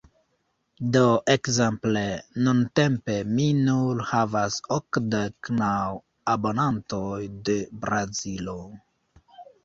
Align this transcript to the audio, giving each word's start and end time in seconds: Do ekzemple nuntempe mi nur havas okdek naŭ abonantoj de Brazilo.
Do 0.93 1.01
ekzemple 1.31 2.01
nuntempe 2.45 3.17
mi 3.39 3.45
nur 3.57 4.01
havas 4.11 4.57
okdek 4.77 5.51
naŭ 5.59 5.75
abonantoj 6.37 7.19
de 7.51 7.59
Brazilo. 7.85 8.57